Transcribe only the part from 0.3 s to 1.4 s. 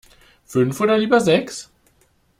Fünf oder lieber